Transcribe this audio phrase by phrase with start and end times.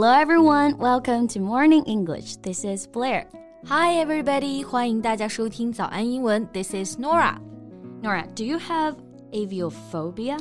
[0.00, 2.36] Hello everyone, welcome to Morning English.
[2.36, 3.26] This is Blair.
[3.66, 6.46] Hi everybody, 欢迎大家收听早安英文.
[6.52, 7.36] This is Norah.
[8.00, 8.94] Norah, do you have
[9.32, 10.38] aviophobia?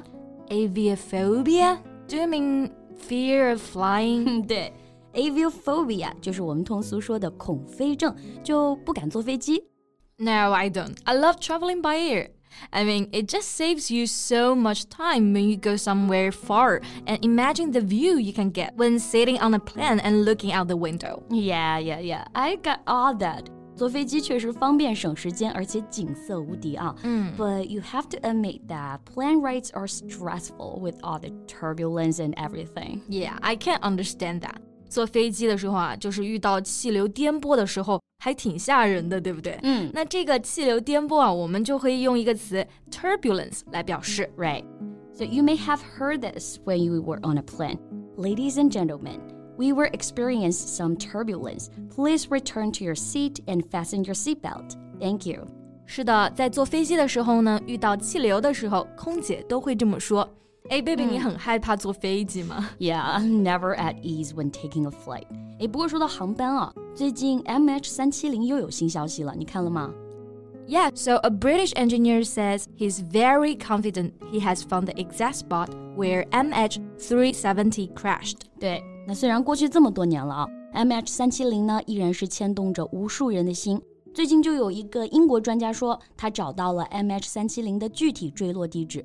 [0.49, 1.79] Aviophobia?
[2.07, 2.69] Do you mean
[3.09, 4.45] fear of flying?
[4.45, 4.71] 对
[5.15, 9.63] ，aviophobia 就是我们通俗说的恐飞症，就不敢坐飞机。
[10.19, 10.95] No, I don't.
[11.05, 12.29] I love traveling by air.
[12.72, 17.24] I mean, it just saves you so much time when you go somewhere far and
[17.24, 20.76] imagine the view you can get when sitting on a plane and looking out the
[20.76, 21.22] window.
[21.30, 22.24] Yeah, yeah, yeah.
[22.34, 23.48] I got all that.
[23.74, 26.94] 坐飞机确实方便省时间，而且景色无敌啊。
[27.02, 33.00] 嗯，But you have to admit that plane rides are stressful with all the turbulence and everything.
[33.08, 34.56] Yeah, I can't understand that.
[34.88, 39.58] 坐飞机的时候啊，就是遇到气流颠簸的时候，还挺吓人的，对不对？
[39.62, 44.64] 嗯，那这个气流颠簸啊，我们就可以用一个词 turbulence 来表示，right?
[45.14, 47.78] So you may have heard this when you were on a plane.
[48.16, 49.20] Ladies and gentlemen,
[49.56, 51.68] we will experience some turbulence.
[51.94, 54.76] Please return to your seat and fasten your seatbelt.
[55.00, 55.46] Thank you.
[55.86, 60.28] 是的，在坐飞机的时候呢，遇到气流的时候，空姐都会这么说。
[60.68, 62.70] 哎，baby，、嗯、你很害怕坐飞机吗？
[62.78, 65.26] Yeah, never at ease when taking a flight.
[65.58, 69.92] 哎，不过说到航班啊，最近 MH 三七零又有新消息了，你看了吗？
[70.68, 76.24] Yeah, so a British engineer says he's very confident he has found the exact spot where
[76.30, 78.36] MH370 crashed.
[78.60, 83.82] 对，那虽然过去这么多年了啊，MH 三七零呢依然是牵动着无数人的心。
[84.14, 89.04] 最近就有一个英国专家说，他找到了 MH 三七零的具体坠落地址。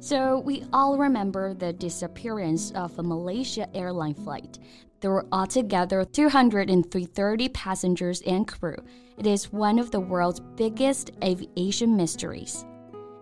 [0.00, 4.58] So we all remember the disappearance of a Malaysia airline flight.
[5.00, 8.76] There were altogether 230 passengers and crew.
[9.16, 12.64] It is one of the world's biggest aviation mysteries.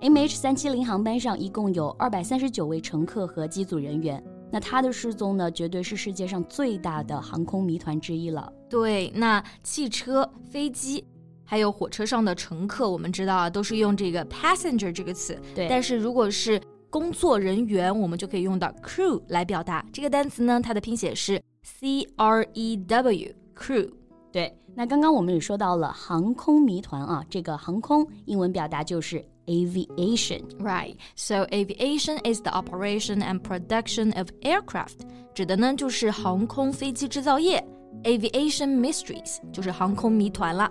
[0.01, 4.23] MH 三七零航班上一共有二百三十九位乘客和机组人员。
[4.51, 8.53] 那它的失踪呢，绝对是世界上最大的航空谜团之一了。
[8.69, 11.05] 对，那汽车、飞机
[11.51, 15.41] 还有火车上的乘客，我们知道啊，都是用这个 passenger 这个词。
[15.55, 19.85] 对，但是如果是工作人员，我们就可以用到 crew 来表达。
[19.93, 23.91] 这个单词呢，它的拼写是 C R E W crew。
[24.33, 30.97] 对，那刚刚我们也说到了航空谜团啊，这个航空英文表达就是 aviation。Right.
[31.15, 35.01] So aviation is the operation and production of aircraft，
[35.35, 37.65] 指的呢就是航空飞机制造业。
[38.05, 40.71] Aviation mysteries 就是航空谜团了。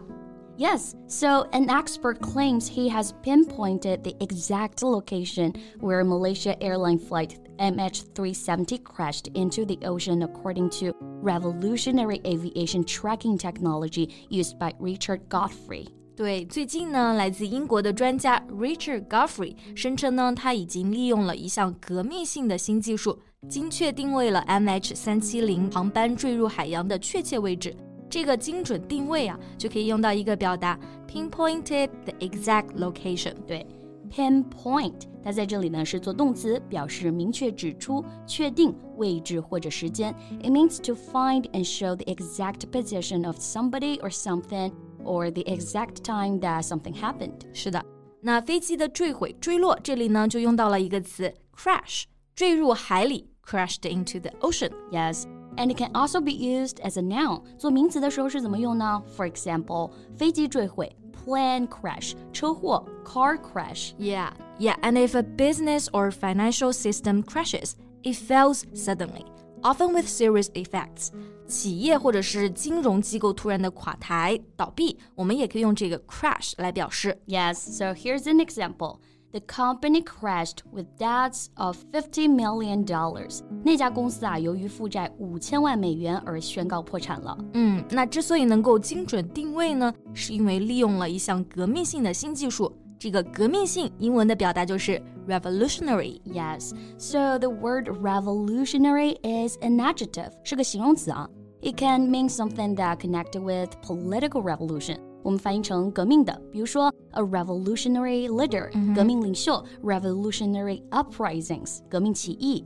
[0.59, 7.37] Yes, so an expert claims he has pinpointed the exact location where Malaysia airline flight
[7.59, 15.87] MH370 crashed into the ocean according to revolutionary aviation tracking technology used by Richard Godfrey.
[16.15, 23.19] 对，最近呢，来自英国的专家 Richard Godfrey 声称呢，他已经利用了一项革命性的新技术，
[23.49, 27.75] 精确定位了 MH370 航班坠入海洋的确切位置。
[28.09, 33.33] 这个精准定位啊，就可以用到一个表达 pinpointed the exact location。
[33.45, 33.65] 对，
[34.09, 40.13] pinpoint 它在这里呢是做动词，表示明确指出、确定位置或者时间。
[40.41, 44.71] It means to find and show the exact position of somebody or something
[45.03, 47.41] or the exact time that something happened。
[47.53, 47.83] 是的，
[48.21, 52.03] 那飞机的坠毁、坠落，这里呢就用到了一个词 crash，
[52.35, 55.25] 坠入海里，crashed into the ocean。Yes。
[55.57, 57.41] and it can also be used as a noun.
[57.57, 59.01] 做名词的时候是怎么用呢？
[59.15, 63.93] For example，飞机坠毁 plane crash, 车祸 car crash.
[63.97, 64.75] Yeah, yeah.
[64.81, 67.73] And if a business or financial system crashes,
[68.03, 69.25] it fails suddenly,
[69.61, 71.09] often with serious effects.
[71.47, 77.21] 企业或者是金融机构突然的垮台倒闭，我们也可以用这个 crash 来表示。
[77.27, 78.99] Yes, so here's an example
[79.31, 83.41] the company crashed with debts of fifty million dollars。
[83.63, 87.37] 那家公司啊，由于负债五千万美元而宣告破产了。
[87.53, 92.71] 嗯，那之所以能够精准定位呢，是因为利用了一项革命性的新技术。
[92.97, 101.29] 这个革命性英文的表达就是 revolutionary。Yes, so the word revolutionary is an adjective，是个形容词啊。
[101.61, 104.97] It can mean something that connected with political revolution。
[105.23, 112.63] 我们翻译成革命的，比如说 a revolutionary leader，、嗯、革命领袖；revolutionary uprisings，革命起义。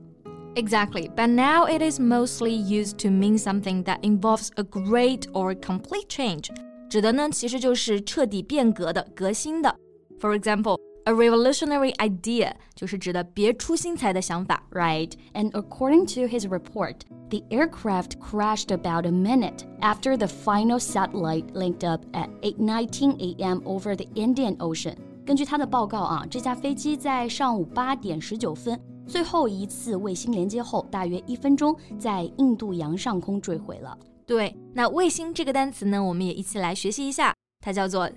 [0.56, 5.56] Exactly, but now it is mostly used to mean something that involves a great or
[5.56, 6.50] complete change.
[6.90, 9.74] 指的呢其实就是彻底变革的、革新的。
[10.20, 14.64] For example, a revolutionary idea 就是指的别出心裁的想法。
[14.72, 16.96] Right, and according to his report,
[17.30, 23.60] the aircraft crashed about a minute after the final satellite linked up at 8:19 a.m.
[23.64, 24.96] over the Indian Ocean.
[25.26, 33.98] 根据他的报告啊，这架飞机在上午八点十九分最后一次卫星连接后，大约一分钟在印度洋上空坠毁了。
[34.26, 38.10] 对，那卫星这个单词呢，我们也一起来学习一下，它叫做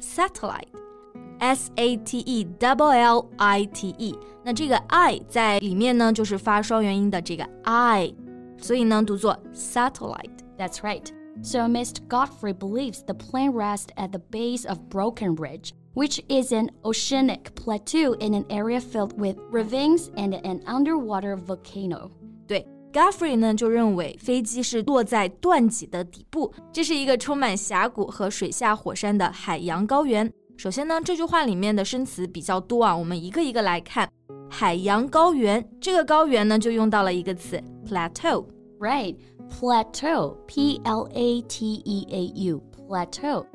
[1.39, 4.19] satellite，s a t e double l i t e。
[4.45, 8.13] 那这个 i 在里面呢，就是发双元音的这个 i，
[8.59, 10.31] 所以呢读作 satellite。
[10.59, 11.07] That's right.
[11.43, 12.07] So Mr.
[12.09, 17.55] Godfrey believes the plane rests at the base of Broken Ridge, which is an oceanic
[17.55, 22.11] plateau in an area filled with ravines and an underwater volcano.
[22.47, 30.31] 对，Godfrey 呢就认为飞机是落在断脊的底部，这是一个充满峡谷和水下火山的海洋高原。
[30.58, 34.10] 首先呢，这句话里面的生词比较多啊，我们一个一个来看。
[34.50, 38.44] 海洋高原这个高原呢，就用到了一个词 plateau。
[38.80, 39.16] Right.
[39.52, 40.36] Plateau.
[40.48, 42.64] P L A T E A U.
[42.76, 43.46] Plateau.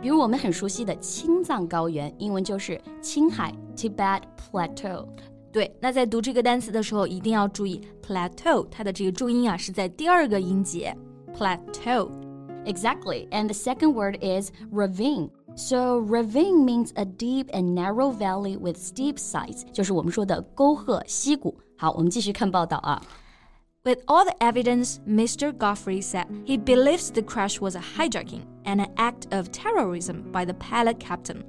[0.00, 5.08] 比如我们很熟悉的青藏高原，英文就是青海 Tibet Plateau。
[5.50, 10.96] 对，那在读这个单词的时候，一定要注意 plateau 它的这个重音啊是在第二个音节
[11.36, 12.08] plateau。
[12.64, 13.28] Exactly.
[13.30, 15.30] And the second word is ravine.
[15.55, 21.57] So ravine means a deep and narrow valley with steep sides，就是我们说的沟壑溪谷。
[21.77, 23.01] 好，我们继续看报道啊。
[23.83, 25.51] With all the evidence, Mr.
[25.51, 30.45] Godfrey said he believes the crash was a hijacking and an act of terrorism by
[30.45, 31.43] the pilot captain,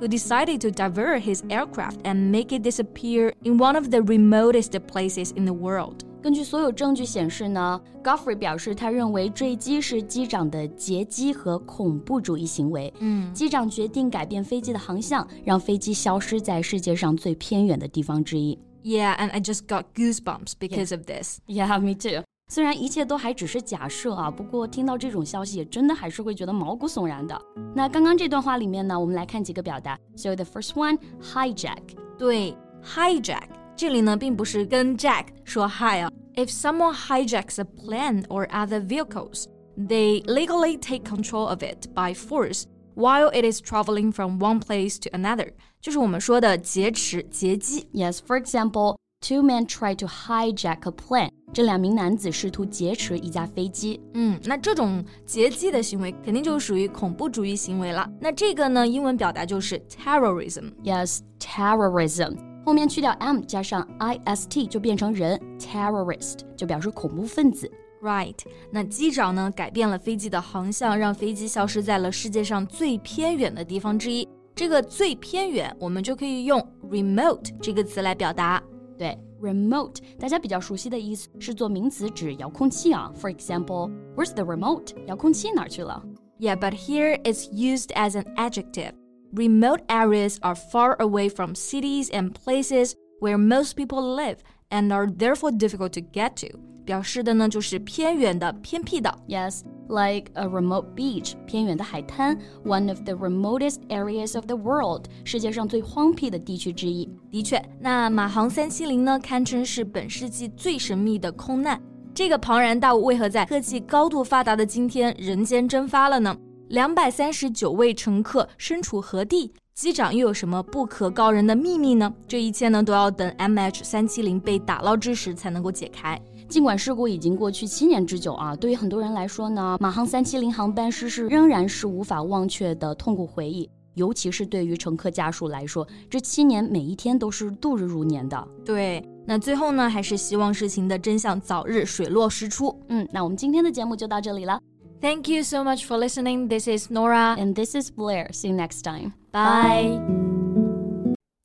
[0.00, 4.78] who decided to divert his aircraft and make it disappear in one of the remotest
[4.86, 6.04] places in the world.
[6.26, 12.92] 根据所有证据显示呢，Godfrey 表示他认为坠机是机长的劫机和恐怖主义行为。
[13.00, 18.58] 嗯，机长决定改变飞机的航向，让飞机消失在世界上最偏远的地方之一。
[18.84, 21.38] Yeah, and I just got goosebumps because of this.
[21.46, 22.24] Yeah, me too.
[22.48, 27.40] 虽然一切都还只是假设啊，不过听到这种消息，也真的还是会觉得毛骨悚然的。
[27.74, 29.98] 那刚刚这段话里面呢，我们来看几个表达。
[30.16, 31.78] So the first one, hijack.
[32.18, 32.54] 对，
[32.84, 33.44] hijack
[33.76, 36.10] 这里呢并不是跟 Jack 说 hi 啊。
[36.34, 39.46] If someone hijacks a plane or other vehicles,
[39.76, 42.64] they legally take control of it by force
[42.94, 47.86] while it is traveling from one place to another，就是我们说的劫持、劫机。
[47.92, 51.30] Yes, for example, two men try to hijack a plane.
[51.52, 54.00] 这两名男子试图劫持一架飞机。
[54.14, 58.08] 嗯，那这种劫机的行为肯定就属于恐怖主义行为了。
[58.20, 60.72] 那这个呢，英文表达就是 terrorism。
[60.82, 62.45] Yes, terrorism.
[62.66, 67.70] 后面去掉 m 加上 i s t 就变成人 terrorist，就表示恐怖分子。
[68.00, 68.36] Right，
[68.70, 74.28] 那机长呢改变了飞机的航向，让飞机消失在了世界上最偏远的地方之一。
[74.54, 76.60] 这个最偏远，我们就可以用
[76.90, 78.62] remote 这个词来表达。
[78.98, 83.12] 对，remote 大家比较熟悉的意思是做名词指遥控器啊。
[83.20, 84.94] For example, where's the remote？
[85.06, 86.02] 遥控器哪儿去了？
[86.38, 88.92] Yeah, but here it's used as an adjective.
[89.36, 94.36] Remote areas are far away from cities and places where most people live
[94.70, 96.58] and are therefore difficult to get to.
[96.84, 99.16] 表示的呢就是偏远的、偏僻的。
[99.28, 107.08] Yes, like a remote beach，偏远的海滩，one of the remotest areas of the world，世界上最荒僻的地区之一。
[107.30, 111.80] 的确，那马航三七零呢，堪称是本世纪最神秘的空难。
[112.12, 116.36] 这个庞然大物为何在科技高度发达的今天人间蒸发了呢？
[116.69, 119.53] 两百三十九位乘客身处何地？
[119.73, 122.13] 机长又有什么不可告人的秘密呢？
[122.27, 126.19] 这一切呢，都要等 MH 三七零被打捞之时才能够解开。
[126.49, 133.69] 尽管事故已经过去七年之久啊，对于很多人来说呢，马航三七零航班失事仍然是无法忘却的痛苦回忆。
[133.93, 138.47] 尤其是对于乘客家属来说，这七年每一天都是度日如年的。
[138.65, 142.77] 对，那最后呢，还是希望事情的真相早日水落石出。
[142.89, 144.59] 嗯，那我们今天的节目就到这里了。
[144.99, 146.47] Thank you so much for listening.
[146.47, 147.35] This is Norah.
[147.37, 148.29] And this is Blair.
[148.31, 149.13] See you next time.
[149.31, 150.01] Bye.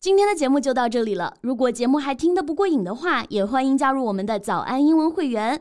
[0.00, 1.34] 今天的节目就到这里了。
[1.42, 5.60] 如果节目还听得不过瘾的话，也欢迎加入我们的早安英文会员。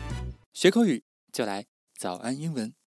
[0.61, 1.03] 学口语
[1.33, 1.65] 就来
[1.97, 2.75] 早安英文。